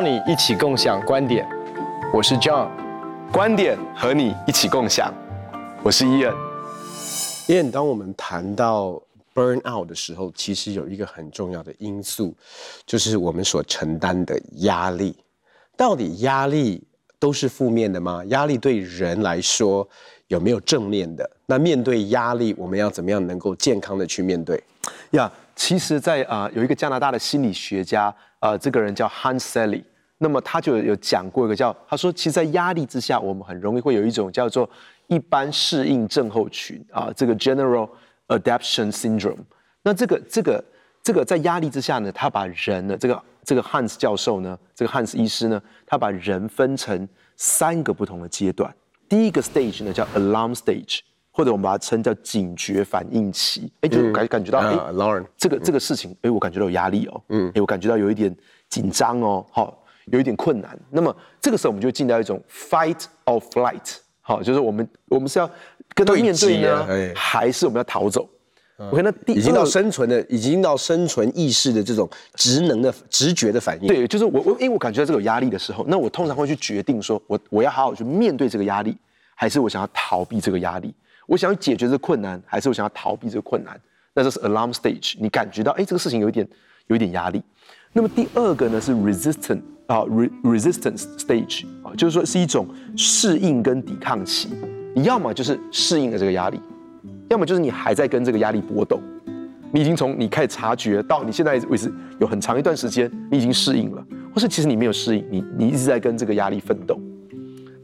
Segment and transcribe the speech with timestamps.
[0.00, 1.46] 邀你一起共享观点，
[2.10, 2.70] 我是 John，
[3.30, 5.12] 观点和你一起共享，
[5.82, 6.34] 我是 Ian。
[7.48, 8.98] Ian，当我们谈到
[9.34, 12.34] burn out 的时候，其实有一个很重要的因素，
[12.86, 15.14] 就是我们所承担的压力。
[15.76, 16.82] 到底压力
[17.18, 18.24] 都是负面的吗？
[18.28, 19.86] 压力对人来说
[20.28, 21.30] 有没有正面的？
[21.44, 24.64] 那面对压力，我们要怎么样能够健康的去面对？
[25.10, 29.82] 呀，其实在，在、呃、啊有一个加拿大的心理学家，呃，这个人叫 Hans Selye，
[30.22, 34.68] 那么他就有讲过一个叫，他说，其实，在压力之下，我们很容易会有一种叫做
[35.06, 37.88] 一般适应症候群啊、呃，这个 General
[38.28, 39.44] Adaptation Syndrome。
[39.82, 40.64] 那这个这个
[41.02, 43.20] 这个在压力之下呢，他把人呢这个。
[43.42, 48.72] 这个 Hans 教授呢，这个 Hans 医师呢，他把人分成三个不同的阶段。
[49.08, 51.00] 第一个 stage 呢叫 alarm stage，
[51.32, 53.72] 或者我们把它称叫警觉反应期。
[53.80, 58.32] 哎，就感感觉到哎，alarm，这个这个事情，哎，我感觉到有压力哦，嗯，哎，我感觉到有一点
[58.68, 59.79] 紧张哦，好，
[60.10, 60.78] 有一点困难。
[60.90, 65.50] 那么这个时候我们就进到一种 fight or flight，好，就是我们我们是要
[65.94, 68.28] 跟他面对呢，还是我们要逃走
[68.78, 73.86] ？OK，那第已经到生存的，已经到生存意识的这种职能的直觉的反应。
[73.86, 78.96] 对，就是我我因为我感觉到这个有压力的时候，那我通常会去决定说，我我要好好去面对这个压力，
[79.34, 80.94] 还是我想要逃避这个压力？
[81.26, 83.78] 我想要解决这个困难，还是我想要逃避这个困难？
[84.14, 86.48] 那这是 alarm stage，你感觉到哎，这个事情有一点
[86.88, 87.40] 有一点压力。
[87.92, 90.04] 那么第二个呢是 resistant 啊
[90.44, 94.48] ，resistance stage 啊，就是说是一种适应跟抵抗期。
[94.94, 96.60] 你要么就是适应了这个压力。
[97.28, 99.00] 要么就是你还在跟这个压力搏斗，
[99.72, 106.96] 你已经从你开始察觉到你现在为止有很长一段时间你已经适应了，或是其实你没有适应，你你一直在跟这个压力奋斗。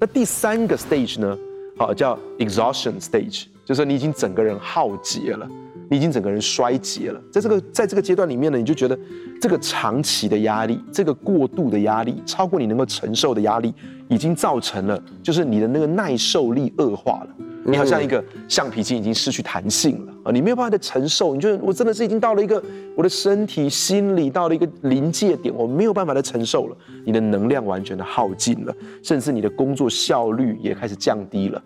[0.01, 1.37] 那第三个 stage 呢？
[1.77, 5.49] 好，叫 exhaustion stage，就是说你已经整个人耗竭了，
[5.91, 7.21] 你已经整个人衰竭了。
[7.31, 8.99] 在这个在这个阶段里面呢，你就觉得
[9.41, 13.73] 这个长期的压力，这个过度的压力，超过你能够承受的压力，
[14.09, 17.29] 已经造成了就是你的那个耐受力恶化了。
[17.69, 20.31] 你好像一个橡皮筋已经失去弹性了啊！
[20.31, 22.63] 你没有办法再承受，你觉得我真的是已经到了一个
[22.97, 26.77] 我的身体、心理到了一个临界点，我没有办法再承受了。
[27.05, 31.61] 你的能量完全的耗尽了，甚至你的工作效率也开始降低了。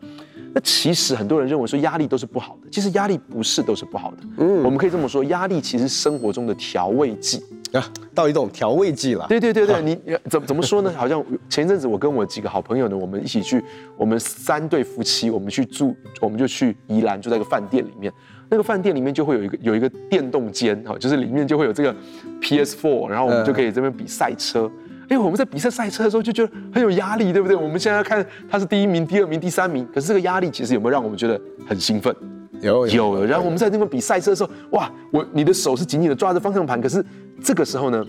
[0.53, 4.17] 那其实很多人认为说压力都是不好的，其实压力不是都是不好的。
[4.39, 9.27] 嗯，我们可以这么说，压力其实是生活中的调味剂啊，到一种调味剂了。
[9.29, 9.97] 对对对对，你
[10.29, 10.93] 怎么怎么说呢？
[10.99, 13.63] 好像前一阵子我跟我几个好朋友呢，我们一起去，
[13.97, 18.13] 我们三对夫妻，我们去住，我们就去宜兰住在一个饭店里面，
[18.49, 21.95] 那个饭店里面就会有一个有一个电动间哈，就是里面就会有这个
[22.43, 24.69] PS4，然后我们就可以这边比赛车。
[24.89, 27.57] 因为我们在比赛赛车的时候就觉得很有压力，对不对？
[27.57, 32.15] 我们现在要看他是第一名、第二名、第三名，可是这个压力其实有没有让我们觉得很兴奋？
[32.61, 33.25] 有有，有。
[33.25, 37.05] 然后我们在那边比赛车的时候，哇，我你的手是紧紧的抓着方向盘，可是
[37.43, 38.07] 这个时候呢，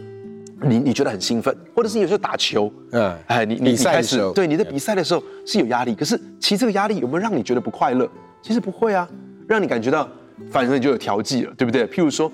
[0.62, 8.08] 你你觉得很兴奋，或者是有时候打球，嗯，哎，你你开始对你在比赛的时候是有压力，可是其实这个压力有没有让你觉得不快乐？
[8.44, 9.10] 其实不会啊，
[9.48, 10.08] 让你感觉到
[10.52, 11.88] 反正你就有调剂了，对不对？
[11.88, 12.32] 譬如说，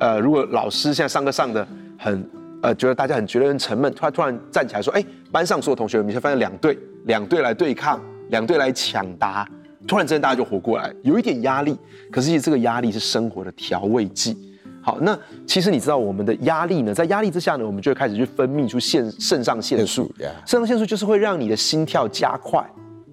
[0.00, 1.64] 呃，如果老师现在上课上的
[1.96, 2.28] 很。
[2.62, 9.48] 呃，觉得大家很觉得很沉闷，突然突然站起来说：“哎，班上所有同学，你会发现两队，两队来对抗，两队来抢答。”
[9.86, 11.78] 突然之间，大家就活过来，有一点压力，
[12.10, 14.36] 可是其实这个压力是生活的调味剂。
[14.82, 20.12] 好，那其实你知道，我们的压力呢，在压力之下呢，我们就会开始去分泌出腺肾上腺素，
[20.44, 22.62] 肾上腺素就是会让你的心跳加快。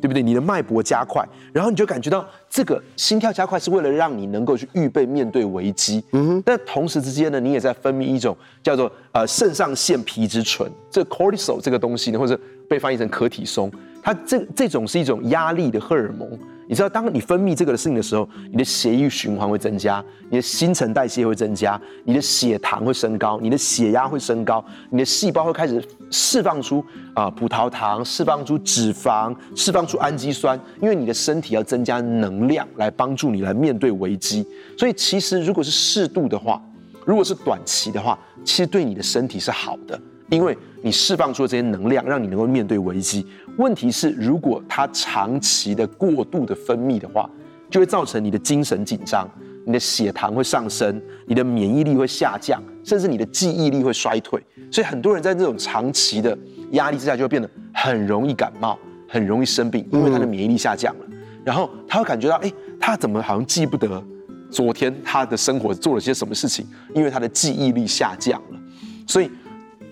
[0.06, 0.22] 对不对？
[0.22, 6.04] 你的脉搏加快，然后你就感觉到这个心跳加快是为了让你能够去预备面对危机。
[6.12, 6.44] 嗯哼。
[6.46, 12.40] 但同时之间呢，你也在分泌一种叫做呃肾上腺皮质醇，这 cortisol 这个东西呢，或者
[12.70, 13.72] 被翻译成可体松，
[14.04, 16.30] 它这这种是一种压力的荷尔蒙。
[16.68, 26.84] 你知道，当你分泌这个的事情的时候，你的血液循环会增加，你的新陈代谢会增加，你的血糖会升高，你的血压会升高，你的细胞会开始释放出
[27.14, 34.45] 啊、葡萄糖，释放出脂肪，释放出氨基酸，因为你的身体要增加能量来帮助你来面对危机。
[34.78, 36.62] 所以其实如果是适度的话，
[37.06, 40.00] 如果是短期的话，其实对你的身体是好的。
[40.30, 43.25] 因为你释放出了这些能量，让你能够面对危机。
[43.57, 47.30] 问题是，如果它长期的过度的分泌的话，
[47.69, 49.30] 就会造成你的精神紧张，
[49.66, 54.42] 你的血糖会上升，你的免疫力会下降，甚至你的记忆力会衰退。
[54.72, 56.38] 所以很多人在这种长期的
[56.72, 58.77] 压力之下，就会变得很容易感冒，
[59.07, 61.06] 很容易生病，因为他的免疫力下降了。
[61.44, 64.04] 然后他会感觉到，哎，他怎么好像记不得
[64.50, 66.66] 昨天他的生活做了些什么事情？
[66.94, 68.60] 因为他的记忆力下降了，
[69.07, 69.30] 所以。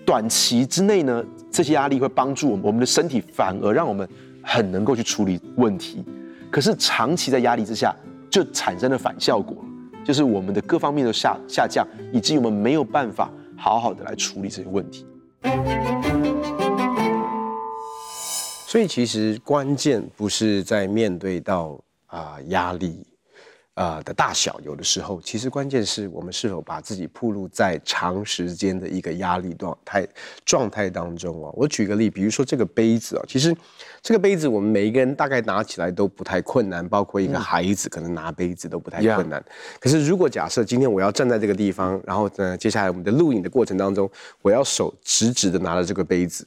[0.04, 4.08] 短期之内呢，这些压力会帮助我们，我们的身体反而让我们
[4.42, 6.04] 很能够去处理问题。
[6.50, 7.94] 可是长期在压力之下，
[8.30, 9.56] 就产生了反效果，
[10.04, 15.06] 就是我们的各方面都下下降，以及我们没有办法好好的来处理这些问题。
[18.66, 23.06] 所以其实关键不是在面对到啊压力。
[23.74, 30.06] 呃的大小，有的时候其实关键是我们是否把自己暴露在长时间的一个压力状态
[30.44, 31.52] 状态当中哦。
[31.56, 33.56] 我举个例，比如说这个杯子啊，其实
[34.00, 39.44] 这个杯子我们每一个人大概拿起来都不太困难，包括一个孩子可能拿杯子都不太困难。
[39.80, 44.08] 可是如果假设今天我要站在这个地方，然后呢，接下来我们的录影的过程当中，
[44.40, 46.46] 我要手直直的拿着这个杯子，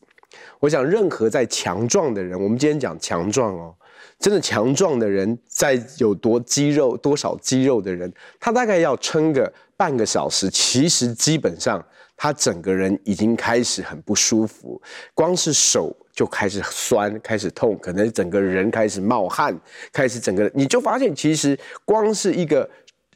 [0.59, 3.75] 我想任何在强壮的人，我们今天讲强壮哦。
[4.19, 11.84] 真的强壮的人，在有多肌肉多少肌肉的人，他大概要撑个半个小时，其实基本上
[12.16, 14.81] 他整个人已经开始很不舒服，
[15.14, 19.56] 光是手就开始酸，开始痛，可能整个人开始冒汗，
[19.94, 22.68] 开始整个你就发现，其实光是一个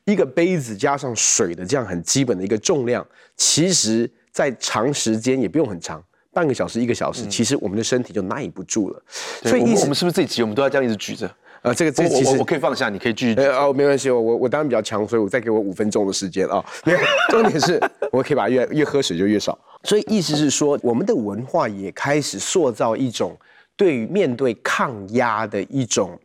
[0.06, 3.06] 一个杯子加上水的这样很基本的一个重量，
[3.36, 6.04] 其实在长时间也不用很长。
[6.33, 9.01] 半个小时、一个小时，其实我们的身体就耐不住了。
[9.44, 11.30] 所以，我们我们是不是这一集我们都要这样一直举着？
[11.62, 13.36] 呃，这个这个其实我，我可以放下，你可以继续。
[13.36, 16.63] 呃，哦，没关系，我我当然比较强，所以我再给我五分钟的时间啊。
[16.86, 17.00] 没有，
[17.30, 17.80] 重点是
[18.12, 19.57] 我可以把越越喝水就越少。
[19.83, 23.38] 所以意思是说，我们的文化也开始塑造一种
[23.75, 26.18] 对于面对抗压的一种，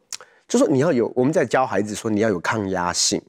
[0.48, 3.20] 就是说你要有我们在教孩子说你要有抗压性。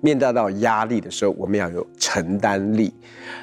[0.00, 2.92] 面对到压力的时候，我们要有承担力，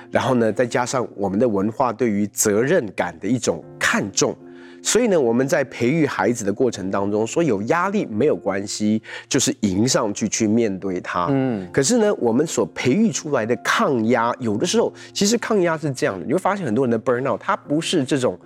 [0.10, 4.36] 然后呢，再加上我们的文化对于责任感的一种看重，
[4.82, 11.28] 所以呢，我们在培育孩子的过程当中，说有压力没有关系，就是迎上去去面对它。
[11.30, 18.40] 嗯，可是呢，我们所培育出来的抗压，有的时候其实抗压是这样的，你会发现很多人的 burnout，它不是这种，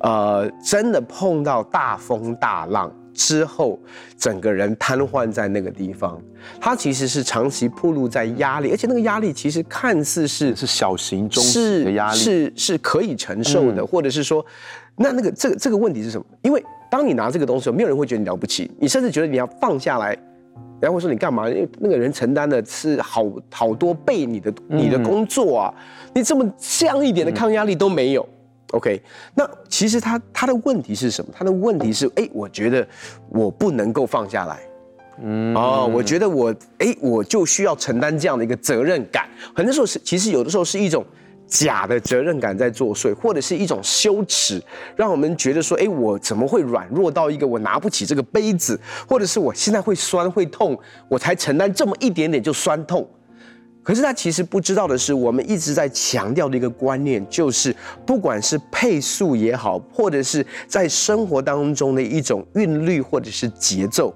[0.00, 2.92] 呃，真的碰到大风大浪。
[3.14, 3.78] 之后，
[4.18, 6.20] 整个人瘫痪在那个地方，
[6.60, 14.44] 他其实是长期暴露在压力，而且那个压力其实看似是是小型中型的压力，是是，是可以承受的，嗯、或者是说，
[14.96, 16.26] 那那个这个这个问题是什么？
[16.42, 20.16] 因为当你拿这个东西，没有人会觉得你了不起，你甚至觉得你要放下来，
[20.80, 21.48] 然后会说你干嘛？
[21.48, 28.28] 因为那个人承担的是好好多倍你的你的工作啊，嗯、你这么这样一点的抗压力都没有。
[28.72, 29.00] OK，
[29.34, 31.30] 那其实他他的问题是什么？
[31.36, 32.86] 他的问题是，哎，我觉得
[33.28, 34.60] 我不能够放下来，
[35.22, 39.28] 嗯，哦，我觉得我，哎，我就需要承担这样的一个责任感。
[39.54, 41.04] 很多时候是，其实有的时候是一种
[41.46, 44.60] 假的责任感在作祟，或者是一种羞耻，
[44.96, 50.76] 让我们觉得说，哎，我怎么会软弱到一个我拿不起这个杯子，或者是我现在会酸会痛，
[51.08, 53.08] 我才承担这么一点点就酸痛。
[53.84, 57.76] 可是他其实不知道的是，我们一直在强调的一个观念，就是
[58.06, 64.14] 不管是配速也好，或者是在生活当中的一种韵律或者是节奏，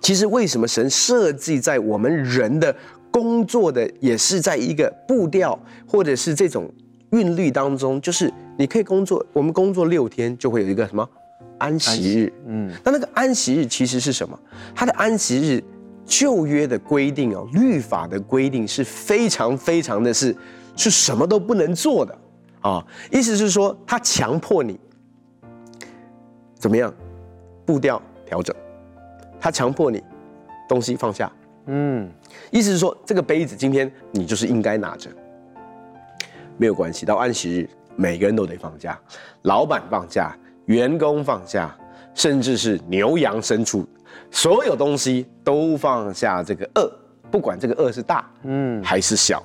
[0.00, 2.74] 其实为什么神设计在我们人的
[3.12, 5.56] 工作的也是在一个步调
[5.86, 6.68] 或者是这种
[7.12, 8.28] 韵律当中，就是
[8.58, 11.08] 你可以工作，我们工作六天就会有一个什么
[11.58, 14.36] 安息日，嗯，那那个安息日其实是什么？
[14.74, 15.62] 它的安息日。
[16.08, 20.34] 旧约的规定哦，律法的规定是非常非常的是，
[20.74, 22.18] 是什么都不能做的
[22.62, 22.84] 啊。
[23.12, 24.80] 意思是说，他强迫你
[26.54, 26.92] 怎么样，
[27.66, 28.56] 步调调整，
[29.38, 30.02] 他强迫你
[30.66, 31.30] 东西放下。
[31.66, 32.10] 嗯，
[32.50, 35.10] 意思是说，这个杯子今天你就是应该拿着，
[36.56, 37.04] 没有关系。
[37.04, 38.98] 到安息日，每个人都得放假，
[39.42, 40.34] 老板放假，
[40.64, 41.76] 员工放假，
[42.14, 43.86] 甚至是牛羊牲畜。
[44.30, 46.92] 所有东西都放下，这个恶，
[47.30, 49.42] 不管这个恶是大，嗯，还是小，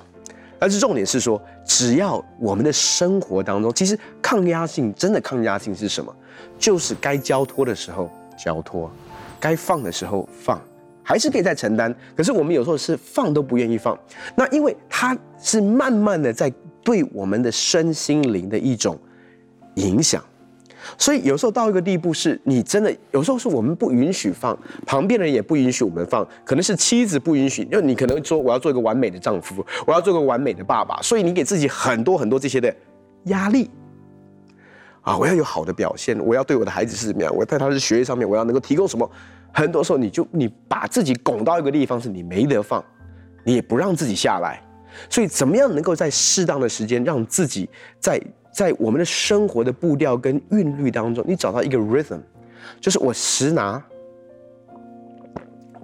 [0.58, 6.14] 但是重点是说，只要我们的生活当中，其实抗压性真的抗压性是什么？
[6.58, 8.90] 就是该交托的时候交托，
[9.40, 10.60] 该放的时候放，
[11.02, 11.94] 还是可以再承担。
[12.14, 13.98] 可是我们有时候是放都不愿意放，
[14.36, 18.98] 那因为它是慢慢的在对我们的身心灵的一种
[19.76, 20.22] 影响。
[20.98, 32.74] 所以有时候到一个地步，是你真的有时候是我们不允许放，旁边的人也不允许我们放，可能是妻子不允许，因为你可能说我要做一个完美的丈夫，我要做个完美的爸爸，所以你给自己很多很多这些的
[33.24, 33.70] 压力
[35.02, 39.10] 啊，我要有好的表现，我要对我的孩子是怎么样，我在他的学业上面我要能够提供什么，
[39.52, 42.84] 很多时候你就你把自己拱到一个地方，是你没得放，
[43.44, 44.62] 你也不让自己下来，
[45.08, 48.20] 所以怎么样能够在适当的时间让自己在。
[48.54, 52.20] 在我们的生活的步调跟韵律当中，你找到一个 rhythm，
[52.80, 53.82] 就是我时拿，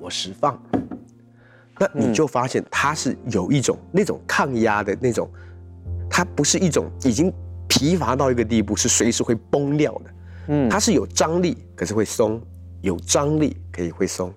[0.01, 0.57] 我时放，
[1.81, 5.29] 那你就发现它是有一种那种抗压的那种，
[6.09, 7.33] 它不是一种已经
[7.67, 10.11] 疲乏到一个地步，是随时会崩掉的。
[10.47, 12.41] 嗯，它是有张力，可是会松，
[12.83, 14.33] 有张力可以会松。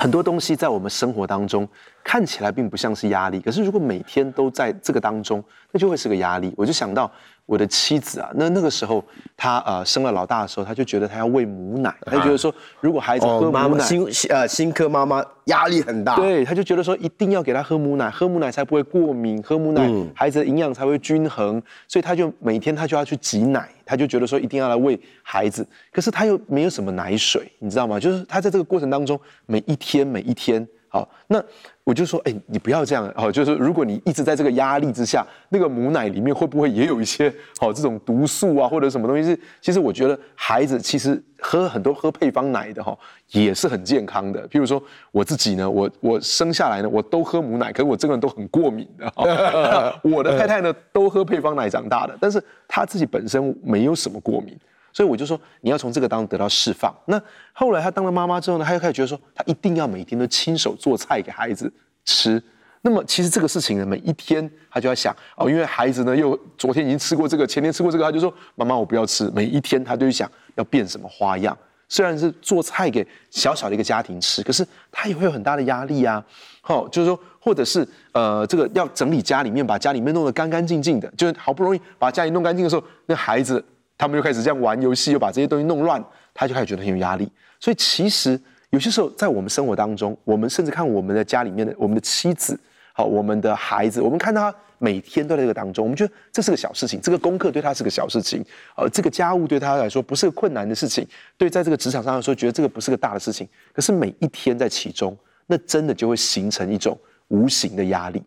[0.00, 1.68] 很多东西在我们生活当中
[2.02, 6.54] 看起来并不像是压力，可是如果每天都在这个当中，那就会是个压力。
[6.56, 7.12] 我就想到
[7.50, 9.04] 我的妻子啊，那那个时候
[9.36, 27.98] 她呃生了老大的时候，她就觉得她要喂母奶，她就觉得说如果孩子喝母奶，哦、妈妈新呃新科妈妈压力很大，对，她就觉得说一定要给他喝母奶，喝母奶才不会过敏，喝母奶、嗯、孩子的营养才会均衡，所以她就每天她就要去挤奶，她就觉得说一定要来喂孩子，可是她又没有什么奶水，你知道吗？
[27.98, 30.64] 就是她在这个过程当中，每一天每一天。
[30.92, 31.40] 好，那
[31.84, 39.22] 我就说，哎、欸，你不要这样，好，就是如果你一直在这个压力之下，那个母奶里面会不会也有一些好这种毒素啊，或者什么东西？
[39.22, 42.98] 是，其实我觉得孩子其实喝很多喝配方奶的哈，
[43.30, 44.48] 也是很健康的。
[44.48, 44.82] 譬如说
[45.12, 49.12] 我自己呢，我我生下来呢，我都喝母奶，可是我这个人都很过敏的。
[50.02, 54.58] 我的太太呢，都喝配方奶长大的，但是她自己本身没有什么过敏。
[54.92, 56.94] 所以我就说，你要从这个当中得到释放。
[57.06, 57.20] 那
[57.52, 61.72] 后来她当了妈妈之后呢，她又开始觉得说，她一定要每天都亲手做菜给孩子
[62.04, 62.42] 吃。
[62.82, 69.30] 那么其实这个事情呢，每一天她就要想哦，因为孩子呢又昨天已经吃过这个，前天吃过这个，她就说妈妈我不要吃。
[69.34, 71.56] 每一天她就想要变什么花样。
[71.88, 76.24] 虽然是做菜给小小的一个家庭吃，可是她也会有很大的压力啊。
[76.62, 83.64] 好，就是说，或者是呃，这个要整理家里面，把家里面弄得干干净净的，就是好不容易把家里弄干净的时候，那孩子。
[84.00, 86.02] 他们又开始这样玩游戏，又把这些东西弄乱，
[86.32, 87.30] 他就开始觉得很有压力。
[87.60, 88.40] 所以其实
[88.70, 92.58] 有些时候在我们生活当中，我们甚至看我们的家里面的我们的妻子，
[92.94, 98.42] 好，我们的孩子，我们看他每天都在这个当中，我们觉得这是个小事情，这个功课对他是个小事情，
[98.74, 103.46] 呃，这个家务对他来说不是个困难的事情，对，在这个职场上来说，觉得这个不是个大的事情。
[103.74, 105.14] 可是每一天在其中，
[105.46, 108.22] 那真的就会形成一种无形的压力。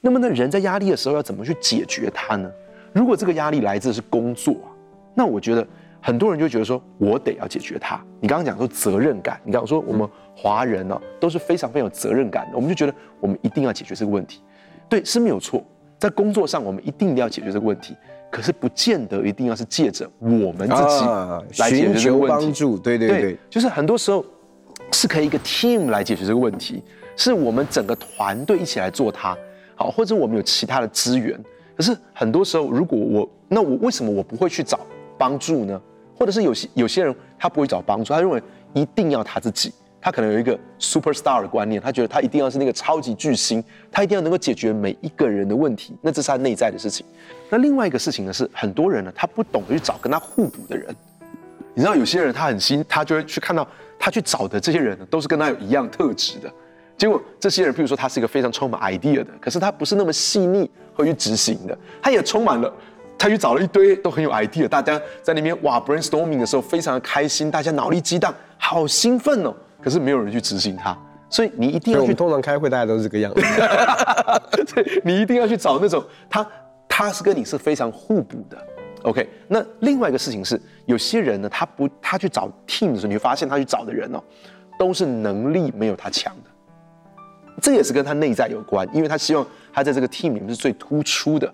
[0.00, 2.50] 那么，那人在压力的时候要怎么去解决它呢？
[2.92, 4.56] 如果这个压力来自是工作，
[5.14, 5.66] 那我觉得
[6.00, 8.00] 很多人就觉得说，我得要解决它。
[8.20, 14.40] 你刚刚讲说责任感，你刚刚说我们华人呢都是非常非常有责任感的，我们就觉得我们一定要解决这个问题。
[14.88, 15.64] 对，是没有错，
[15.98, 17.96] 在工作上我们一定要解决这个问题，
[18.30, 22.78] 可是不见得一定要是借着我们自己来解决这个问题。
[22.82, 24.24] 对对，对，就是很多时候
[24.92, 26.82] 是可以一个 team 来解决这个问题，
[27.16, 29.36] 是我们整个团队一起来做它，
[29.76, 31.38] 好，或者我们有其他的资源。
[31.76, 34.80] 可是很多时候，如果我那我为什么我不会去找？
[35.22, 35.80] 帮助呢，
[36.18, 38.42] 或者是有些有些人他不会找帮助，他认为
[38.74, 43.62] 一定要他自己，他可能有一个 superstar 的观念，他觉得他一定要是那个超级巨星，
[43.92, 47.06] 他一定要能够解决每一个人的问题，那这是他内在的事情。
[47.48, 50.92] 那另外一个事情呢，是很多人呢，他不懂得去找跟他互补的人。
[51.72, 53.64] 你知道有些人他很新，他就会去看到
[53.96, 56.52] 他去找的这些人呢，都是跟他有一样特质的。
[56.98, 62.74] 结果这些人，譬如说他是一个非常充满 idea 的，可是他不是那么细腻会去执行的，他也充满了。
[63.22, 69.54] 他去找了一堆都很有 idea，大家在那边哇 brainstorming 的时候非常的开心，大家脑力激荡，好兴奋哦。
[69.80, 70.98] 可是没有人去执行它，
[71.30, 72.12] 所以你一定要去。
[72.12, 73.40] 通常开会大家都是这个样子。
[74.74, 76.44] 对，你一定要去找那种他
[76.88, 78.58] 他是跟你是非常互补的。
[79.04, 84.20] OK，那另外一个事情是，有些人呢，他不他去找 team 的时候，你会发现他去找的人哦，
[84.76, 86.50] 都是能力没有他强的。
[87.60, 91.48] 这也是跟他内在有关，因为他希望他在这个 team 里面是最突出的。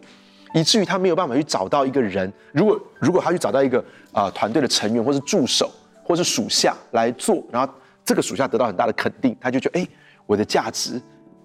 [0.55, 3.79] 以至于他没有办法去找到一个人，如果如果他去找到一个
[4.13, 5.71] 啊、呃、团队的成员，或是助手，
[6.03, 7.73] 或是属下来做，然后
[8.05, 9.87] 这个属下得到很大的肯定，他就觉得哎，
[10.27, 11.01] 我的价值，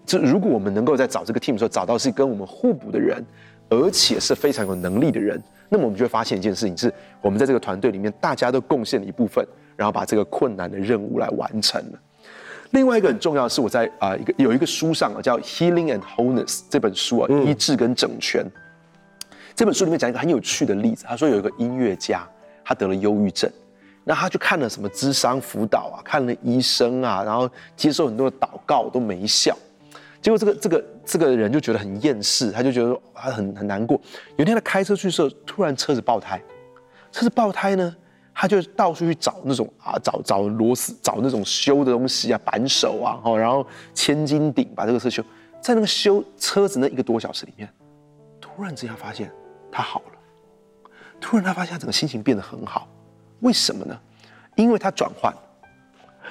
[0.05, 3.24] 这如果我们能够在找这个 team 的时候找到是跟我们互补的人，
[3.69, 9.45] 而且是非常有能力的人，那么我们就会发现一件事情是，我们在这个团队里面大家都贡献了一部分，
[9.75, 12.00] 然后把这个困难的任务来完成了。
[12.72, 18.45] 另外一个很重要的是，我在啊、呃、一个有一个书上啊叫《Healing and Wholeness》这本书啊，医治跟整全。
[19.55, 22.27] 这本书里面讲一个很有趣的例子，他说有一个音乐家，
[22.65, 23.50] 他得了忧郁症，
[24.03, 29.55] 那他去看了什么咨商辅导啊，看了医生啊，然后接受很多的祷告都没效，
[30.22, 34.00] 结果这个这个这个人就觉得很厌世，他就觉得说他很很难过。
[34.38, 36.41] 有一天他开车去的时候，突然车子爆胎，
[37.12, 37.95] 车子爆胎呢，
[38.33, 45.24] 他就到处去找那种啊找找螺丝，找那种修的东西啊，扳手啊，然后千斤顶把这个车修，
[45.62, 47.69] 在那个修车子那一个多小时里面，
[48.41, 49.31] 突然之间发现。
[49.74, 50.89] 他好了，
[51.20, 52.88] 突然他发现他整个心情变得很好，
[53.39, 54.00] 为什么呢？
[54.56, 55.34] 因为他转换。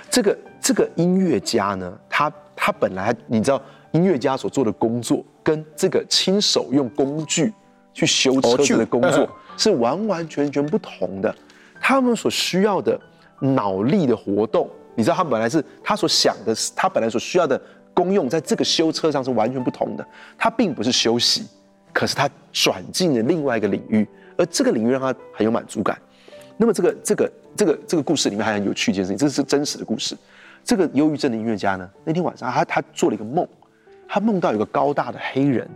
[0.09, 7.53] 这个这个音乐家呢，他他本来你知道，音乐家所做的工作跟这个亲手用工具
[7.93, 11.35] 去修车子的工作 是完完全全不同的。
[11.81, 12.99] 他们所需要的
[13.41, 17.61] 脑力的活动，你知道，他本来是他所想的，他本来所需要的
[17.93, 20.07] 功用，在这个修车上是完全不同的。
[20.39, 21.47] 他并不是休息。
[21.93, 24.07] 可是他转进了另外一个领域，
[24.37, 25.99] 而这个领域让他很有满足感。
[26.57, 30.17] 那么这个这个这个这个故事里面还很有趣一件事情，这是真实的故事。
[30.65, 33.47] 这个忧郁症的音乐家呢，那天晚上他他做了一个梦，
[34.09, 35.69] 他梦到有个高大的黑人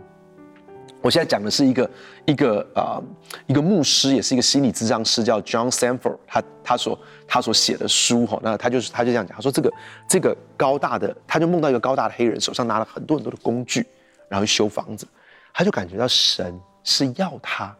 [1.01, 1.89] 我现在讲的是一个
[2.25, 3.03] 一个啊、呃、
[3.45, 9.71] 一个牧师，也是一个心理咨商师，叫 John Sanford，他他所他所写的书哈，那他就是他就这样讲，他说这个
[10.09, 13.85] 这个高大的，他就梦到一个高大的黑人手上拿了很多很多的工具，
[14.27, 15.07] 然后修房子，
[15.57, 17.75] 他就感觉到神是要他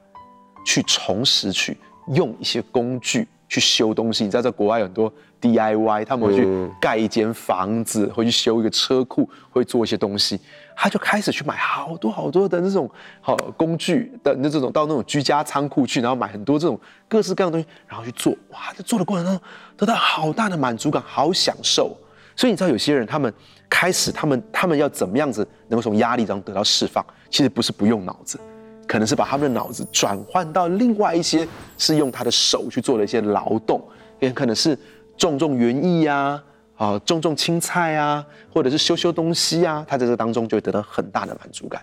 [0.66, 1.78] 去重拾去
[2.16, 5.14] 用一些工具去修东西，你知道在国外有很多。
[5.40, 10.40] DIY，他们会去盖一间房子，会去修一个车库，会做一些东西。
[10.76, 12.90] 他就开始去买好多好多的那种
[13.22, 18.34] 好工具的那这种到那种居家仓库去，然后买很多这种各式各样的东西，然后去做。
[18.50, 21.96] 哇，在做的过程当中得到好大的满足感，好享受。
[22.36, 23.32] 所以你知道有些人他们
[23.70, 27.06] 开始他们他们要怎么样子能够从压力当中得到释放？
[27.30, 28.40] 其实不是不用脑子，
[28.88, 33.82] 可能是把他们的脑子转换到另外一些是用他的手去做的一些劳动，
[34.20, 34.78] 也可能是。
[35.18, 36.40] 种种园艺呀，
[36.76, 41.82] 啊，种种青菜啊，或者是修修东西啊，他在这当中就会得到很大的满足感。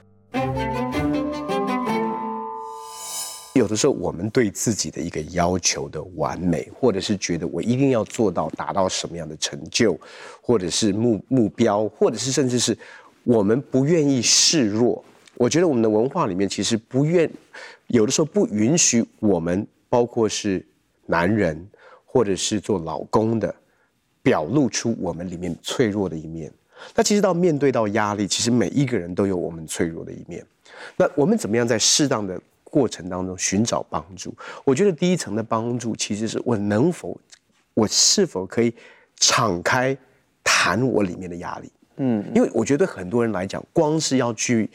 [3.54, 9.98] 有的时候，我们对自己的一个要求的完美，或者是觉得我一定要做到达到什么样的成就，
[10.40, 12.78] 或者是目目标，或者是甚至是
[13.24, 15.04] 我们不愿意示弱。
[15.36, 17.30] 我觉得我们的文化里面其实不愿，
[17.88, 20.64] 有的时候不允许我们，包括是
[21.06, 21.68] 男人。
[22.06, 23.52] 或者是做老公的，
[24.22, 26.48] 表露出我们里面脆弱的一面。
[26.94, 30.46] 那其实到面对到压力，其实每一个人都有我们脆弱的一面。
[30.96, 34.32] 那我们怎么样在适当的过程当中寻找帮助？
[34.62, 37.20] 我觉得第一层的帮助，其实是我能否，
[37.74, 38.72] 我是否可以
[39.16, 39.98] 敞开
[40.44, 41.72] 谈我里面的压力？
[41.96, 44.70] 嗯，因为我觉得很多人来讲，光是要去，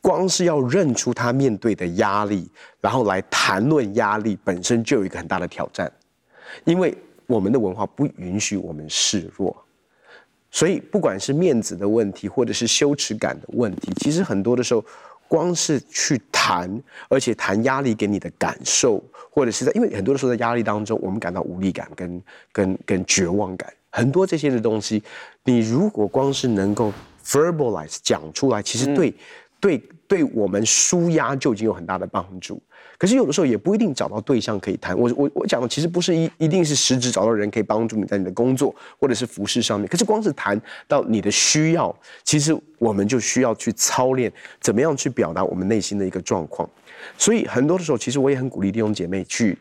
[0.00, 2.48] 光是要认出他面对的压力，
[2.80, 5.90] 然后来谈论压力本身就有一个很大的挑战。
[6.64, 9.54] 因为我们的文化不允许我们示弱，
[10.50, 14.82] 所以不管是面子的问题，或者是羞耻感的问题，其实很多的时候，
[15.28, 25.02] 光是去谈，而且谈压力给你的感受，或者是在，因为很多的时候在压力当中，我们感到无力感跟跟跟绝望感，很多这些的东西，
[25.44, 26.90] 你如果光是能够
[27.26, 29.14] verbalize 讲出来，其实对、嗯、
[29.60, 32.60] 对对我们舒压就已经有很大的帮助。
[32.96, 34.98] 可是有的时候也不一定找到对象可以谈。
[34.98, 39.88] 我我我讲的其实不是一一定是实质找到人可以帮助你在你的工作或者是服饰上面。
[39.88, 41.94] 可是光是谈到你的需要，
[42.24, 46.68] 其实我们就需要去操练怎么样去表达我们内心的一个状况。
[47.16, 49.56] 所以很多的时候，其实我也很鼓励弟兄姐妹去。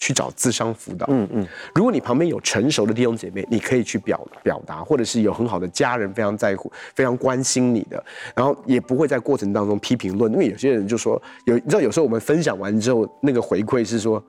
[0.00, 1.06] 去找智商辅导。
[1.10, 8.02] 嗯嗯，如果你旁边有成熟的弟兄姐妹，你可以去表表达，或者是有很好的家人非常在乎、非常关心你的，
[8.34, 10.32] 然后也不会在过程当中批评论。
[10.32, 14.24] 因为有些人就说，有你知道，有时候我们分享完之后，那个回馈是说，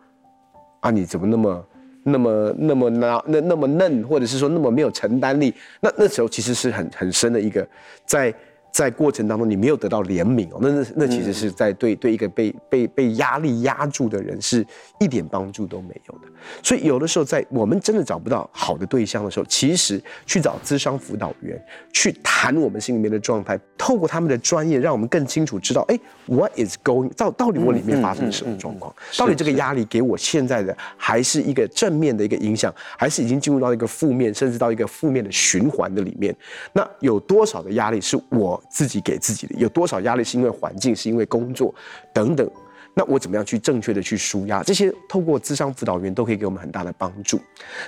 [0.82, 1.66] 啊，你怎么那么、
[2.04, 5.54] 那么、那么那那那么嫩，或者是说那么没有承担力？
[5.80, 7.66] 那那时候其实是很很深的一个
[8.06, 8.34] 在。
[8.72, 14.66] 在过程当中，你没有得到怜悯哦，那那那其实是在对对一个被被被压力压住的人是
[15.00, 16.22] 一点帮助都没有的。
[16.64, 28.94] 所以有的时候，在我们真的找不到好的对象的时候，其实去找咨商辅导员去谈我们心里面的状态，透过他们的专业，让我们更清楚知道，哎，what is going 到到底我里面发生了什么状况？
[29.18, 36.34] 到底这个压力给我现在的还是一个正面的一个影响，还是已经进入到一个负面，甚至到一个负面的循环的里面？
[36.72, 38.61] 那有多少的压力是我？
[38.70, 40.24] 自己给自己的有多少压力？
[40.24, 41.74] 是因为环境，是因为工作
[42.14, 42.50] 等等。
[42.94, 44.62] 那我怎么样去正确的去舒压？
[44.64, 47.40] 这些透过智商辅导员都可以给我们很大的帮助。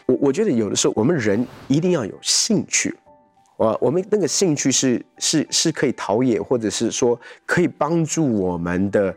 [0.06, 2.96] 我我觉得有的时候我们人一定要有兴趣，
[3.58, 9.14] 我我们那个兴趣是是是可以陶冶，或者是说可以帮助我们的。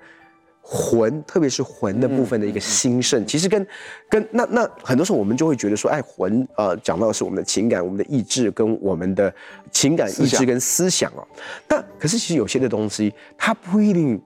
[0.68, 3.64] 魂，特别是魂的部分的一个兴盛，其实跟
[4.08, 9.32] 跟那那很多时候我们就会觉得说，哎，魂呃讲到的是我们的情感、我们的意志跟我们的
[9.70, 11.24] 情感、意志跟思想哦。
[11.68, 14.20] 但可是其实有些的东西，它不一定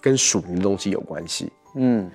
[0.00, 1.52] 跟属灵的东西有关系。
[1.74, 2.10] 嗯。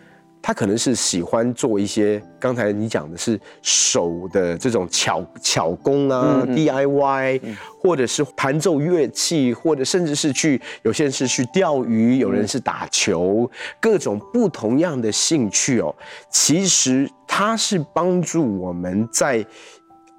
[0.48, 13.50] 他可能是喜欢做一些刚才你讲的是手的这种巧巧工啊、嗯、DIY，、嗯、或者是弹奏乐器，或者甚至是去有些人是去钓鱼，有人是打球，嗯、
[13.82, 15.94] 各种不同样的兴趣哦。
[16.30, 19.46] 其实它是帮助我们在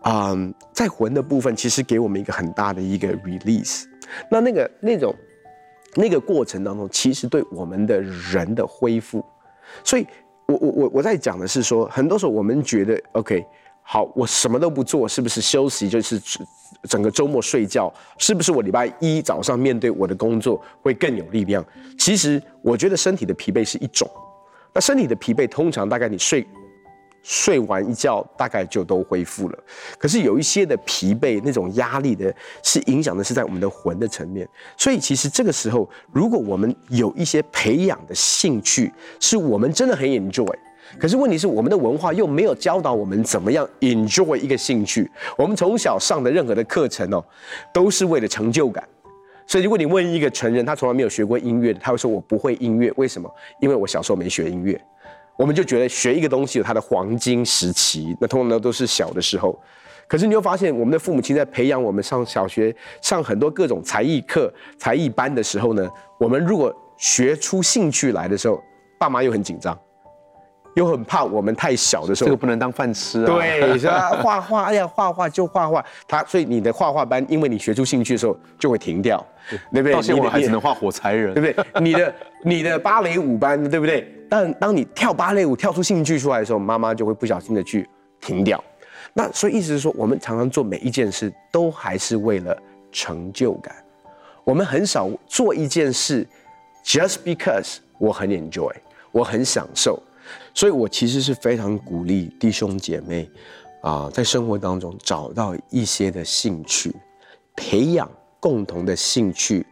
[0.02, 3.84] 啊、呃，在魂的部分，其实给我们一个很大的一个 release。
[4.30, 5.14] 那那个那种
[5.94, 9.24] 那个过程当中，其实对我们的人的恢复。
[9.84, 10.06] 所以，
[10.46, 13.44] 我我我我在讲的是说，很多时候我们觉得，OK，
[13.82, 16.20] 好，我什么都不做，是不是休息就是
[16.84, 17.92] 整个周末睡觉？
[18.18, 21.64] 是不是我礼拜一早上面对我的工作会更有力量？
[21.98, 24.08] 其实，我觉得身体的疲惫是一种，
[24.74, 26.46] 那身体的疲惫通常大概你睡
[27.30, 29.58] 睡完一觉大概就都恢复了。
[29.98, 34.48] 可是有一些的疲惫，那种压力的，是影响的是在我们的魂的层面。
[34.78, 40.56] 所以其实这个时候，如果我们有一些培养的兴趣，是我们真的很 enjoy。
[40.98, 45.10] 可是问题是，我们的文化又没有教导我们怎么样 enjoy 一个兴趣。
[45.36, 47.22] 我们从小上的任何的课程哦，
[47.74, 48.82] 都是为了成就感。
[49.46, 53.30] 所以如果你问一个成人，他从来没有学过音乐的，他会说：“我不会音乐，为什么？
[53.60, 54.78] 因为我小时候没学音乐。”
[55.38, 59.56] 我们就觉得学一个东西有它的黄金时期，那通常呢都是小的时候。
[60.08, 68.60] 可是你又发现，我们的父母亲在培养我们上小学、上很多各种才艺课、才艺班的时候呢，我们如果学出兴趣来的时候，
[68.98, 69.78] 爸妈又很紧张，
[70.74, 73.26] 又很怕我们太小的时候，这个不能当饭吃啊。
[73.26, 74.08] 对，是吧？
[74.20, 75.84] 画画，哎呀，画画就画画。
[76.08, 79.24] 他所以你的画画班，因为你学出兴趣的时候就会停掉，
[79.72, 79.92] 对不对？
[79.92, 81.80] 到现在我还只能画火柴人，对不对？
[81.80, 84.12] 你的你的芭蕾舞班，对不对？
[84.28, 87.88] 但当你跳芭蕾舞跳出兴趣出来的时候，妈妈就会不小心的去
[88.20, 88.62] 停掉。
[89.14, 92.56] 那所以意思是说，我们常常做每一件事都还是为了
[92.92, 93.74] 成就感。
[94.44, 96.26] 我们很少做一件事
[96.84, 98.72] ，just because 我很 enjoy，
[99.10, 100.00] 我很享受。
[100.52, 103.28] 所以我其实是非常鼓励弟兄姐妹
[103.82, 106.94] 啊，在生活当中找到一些的兴趣，
[107.56, 109.64] 培养共同的兴趣，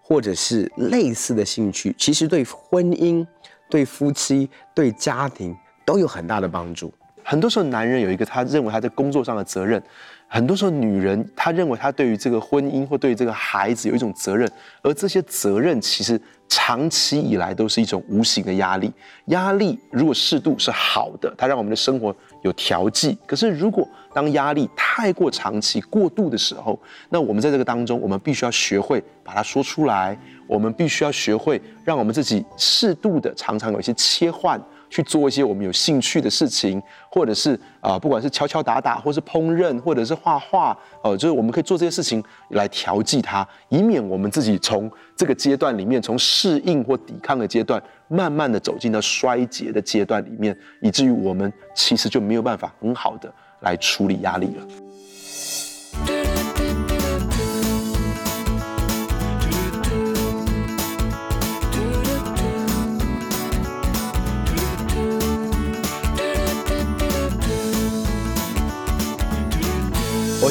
[0.00, 3.26] 或者是类似的兴趣，其实对婚姻。
[3.74, 5.52] 对夫妻、对家庭
[5.84, 6.94] 都有很大的帮助。
[7.24, 9.80] 很多时候，男人有一个他认为他在工作上的责任；
[10.28, 14.48] 很多时候，女人她认为她对于这个婚姻或对于这个孩子有一种责任。
[14.80, 18.92] 而这些责任其实长期以来都是一种无形的压力。
[19.26, 23.18] 压力如果适度是好的，它让我们的生活有调剂。
[23.26, 30.16] 可是，如果当压力太过长期、过度的时候，那我们在这个当中，我们必须要学会把它说出来。
[30.46, 36.80] 我们必须要学会，让我们自己适度的常常有一些切换，去做一些我们有兴趣的事情，
[37.10, 54.83] 或者是啊、呃，不管是敲敲打打，或是烹饪，或者是画画，呃，就是我们可以做这些事情来调剂它，以免我们自己从这个阶段里面，从适应或抵抗的阶段，慢慢的走进到衰竭的阶段里面，以至于我们其实就没有办法很好的来处理压力了。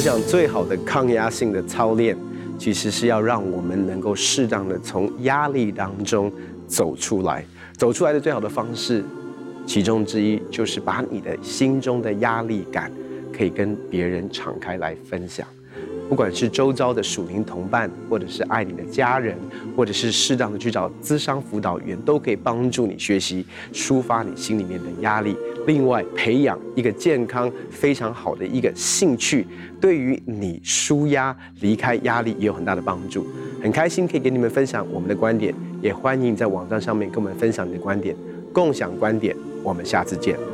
[0.04, 2.14] 讲，最好的抗压性的操练，
[2.58, 6.30] 其实是要让我们能够适当的从压力当中
[6.68, 7.42] 走出来。
[7.78, 9.02] 走出来的最好的方式，
[9.64, 11.80] 其中之一就是把你的心。
[11.80, 12.92] 中的压力感，
[13.32, 15.46] 可以跟别人敞开来分享。
[16.08, 19.36] 不管是周遭的属灵同伴，或者是爱你的家人，
[19.76, 25.36] 或者是适当的去找咨商辅导员，都可以帮助你学习抒发你心里面的压力。
[25.66, 29.46] 另外，培养一个健康非常好的一个兴趣，
[29.80, 33.26] 对于你舒压、离开压力也有很大的帮助。
[33.62, 38.14] 很开心可以给你们分享我们的观点，也欢迎在网站上面跟我们分享你的观点，
[38.52, 39.34] 共享观点。
[39.62, 40.53] 我们下次见。